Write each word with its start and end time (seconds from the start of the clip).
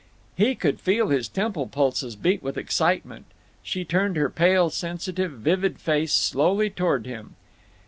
He 0.35 0.55
could 0.55 0.79
feel 0.79 1.09
his 1.09 1.27
temple 1.27 1.67
pulses 1.67 2.15
beat 2.15 2.41
with 2.41 2.57
excitement. 2.57 3.25
She 3.61 3.85
turned 3.85 4.15
her 4.15 4.31
pale 4.31 4.71
sensitive 4.71 5.31
vivid 5.33 5.77
face 5.77 6.11
slowly 6.11 6.71
toward 6.71 7.05
him. 7.05 7.35